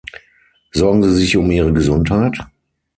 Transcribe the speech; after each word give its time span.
Sorgen 0.71 1.03
Sie 1.03 1.11
sich 1.13 1.37
um 1.37 1.51
Ihre 1.51 1.71
Gesundheit? 1.73 2.39